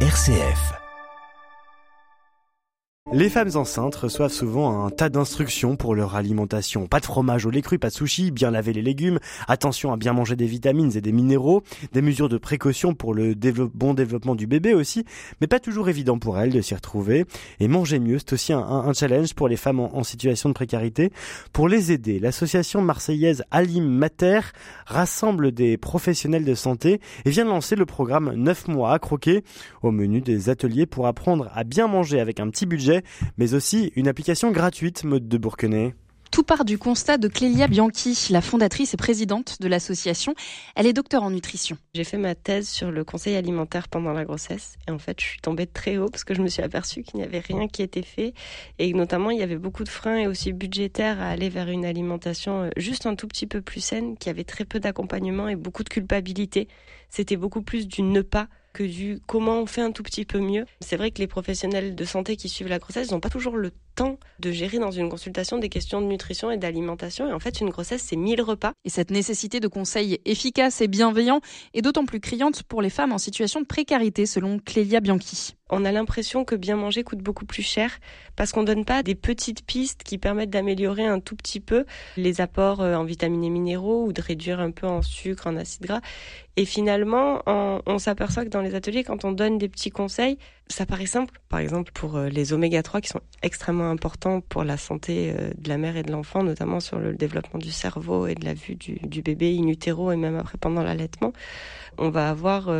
[0.00, 0.85] RCF.
[3.12, 6.88] Les femmes enceintes reçoivent souvent un tas d'instructions pour leur alimentation.
[6.88, 9.96] Pas de fromage au lait cru, pas de sushi, bien laver les légumes, attention à
[9.96, 13.36] bien manger des vitamines et des minéraux, des mesures de précaution pour le
[13.72, 15.04] bon développement du bébé aussi,
[15.40, 17.26] mais pas toujours évident pour elles de s'y retrouver.
[17.60, 21.12] Et manger mieux, c'est aussi un, challenge pour les femmes en, situation de précarité.
[21.52, 24.40] Pour les aider, l'association marseillaise Alim Mater
[24.84, 29.44] rassemble des professionnels de santé et vient de lancer le programme 9 mois à croquer
[29.82, 32.95] au menu des ateliers pour apprendre à bien manger avec un petit budget
[33.36, 35.94] mais aussi une application gratuite mode de Bourquenay.
[36.30, 40.34] Tout part du constat de Clélia Bianchi, la fondatrice et présidente de l'association.
[40.74, 41.78] Elle est docteur en nutrition.
[41.94, 45.26] J'ai fait ma thèse sur le conseil alimentaire pendant la grossesse et en fait je
[45.26, 47.82] suis tombée très haut parce que je me suis aperçue qu'il n'y avait rien qui
[47.82, 48.34] était fait
[48.78, 51.86] et notamment il y avait beaucoup de freins et aussi budgétaires à aller vers une
[51.86, 55.56] alimentation euh, juste un tout petit peu plus saine, qui avait très peu d'accompagnement et
[55.56, 56.68] beaucoup de culpabilité.
[57.08, 60.38] C'était beaucoup plus du ne pas que du comment on fait un tout petit peu
[60.38, 60.66] mieux.
[60.80, 63.72] C'est vrai que les professionnels de santé qui suivent la grossesse n'ont pas toujours le
[63.96, 67.28] temps de gérer dans une consultation des questions de nutrition et d'alimentation.
[67.28, 68.72] Et en fait, une grossesse, c'est 1000 repas.
[68.84, 71.40] Et cette nécessité de conseils efficaces et bienveillants
[71.74, 75.54] est d'autant plus criante pour les femmes en situation de précarité, selon Clélia Bianchi.
[75.68, 77.98] On a l'impression que bien manger coûte beaucoup plus cher
[78.36, 81.84] parce qu'on donne pas des petites pistes qui permettent d'améliorer un tout petit peu
[82.16, 85.56] les apports euh, en vitamines et minéraux ou de réduire un peu en sucre, en
[85.56, 86.02] acide gras.
[86.56, 90.38] Et finalement, on, s'aperçoit que dans les ateliers, quand on donne des petits conseils,
[90.68, 91.40] ça paraît simple.
[91.48, 95.50] Par exemple, pour euh, les oméga 3 qui sont extrêmement importants pour la santé euh,
[95.56, 98.54] de la mère et de l'enfant, notamment sur le développement du cerveau et de la
[98.54, 101.32] vue du, bébé in utero et même après pendant l'allaitement,
[101.98, 102.70] on va avoir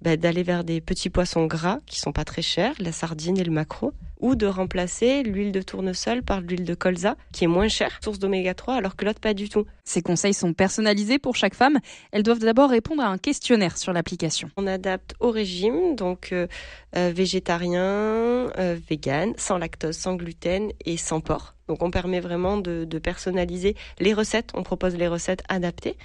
[0.00, 3.44] bah, d'aller vers des petits poissons gras qui sont pas très cher, la sardine et
[3.44, 7.68] le maquereau, ou de remplacer l'huile de tournesol par l'huile de colza, qui est moins
[7.68, 9.66] chère, source d'oméga 3, alors que l'autre pas du tout.
[9.84, 11.78] Ces conseils sont personnalisés pour chaque femme.
[12.12, 14.50] Elles doivent d'abord répondre à un questionnaire sur l'application.
[14.56, 16.46] On adapte au régime, donc euh,
[16.96, 21.54] euh, végétarien, euh, vegan, sans lactose, sans gluten et sans porc.
[21.68, 24.50] Donc on permet vraiment de personnaliser les recettes.
[24.54, 25.96] On propose les recettes adaptées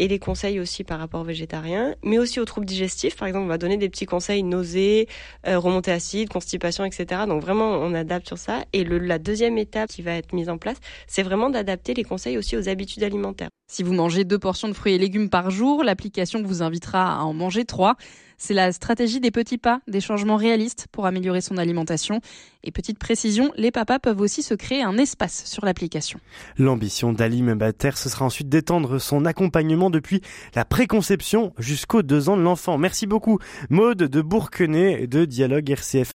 [0.00, 3.16] et les conseils aussi par rapport aux végétariens, mais aussi aux troubles digestifs.
[3.16, 5.08] Par exemple, on va donner des petits conseils nausées,
[5.46, 7.24] euh, remontée acide, constipation, etc.
[7.28, 8.64] Donc vraiment, on adapte sur ça.
[8.72, 12.38] Et la deuxième étape qui va être mise en place, c'est vraiment d'adapter les conseils
[12.38, 13.50] aussi aux habitudes alimentaires.
[13.70, 17.22] Si vous mangez deux portions de fruits et légumes par jour, l'application vous invitera à
[17.22, 17.96] en manger trois.
[18.42, 22.22] C'est la stratégie des petits pas, des changements réalistes pour améliorer son alimentation.
[22.64, 26.18] Et petite précision, les papas peuvent aussi se créer un espace sur l'application.
[26.56, 30.22] L'ambition d'Ali Mbater, ce sera ensuite d'étendre son accompagnement depuis
[30.54, 32.78] la préconception jusqu'aux deux ans de l'enfant.
[32.78, 36.08] Merci beaucoup, Maude de Bourquenay de Dialogue RCF.